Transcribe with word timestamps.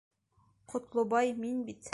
Ҡотлобай, 0.73 1.33
мин 1.45 1.65
бит... 1.71 1.89